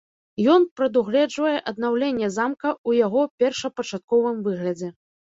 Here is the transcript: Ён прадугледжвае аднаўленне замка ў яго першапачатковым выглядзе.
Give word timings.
Ён 0.51 0.63
прадугледжвае 0.77 1.51
аднаўленне 1.71 2.29
замка 2.37 2.67
ў 2.87 2.91
яго 3.05 3.21
першапачатковым 3.43 4.41
выглядзе. 4.49 4.89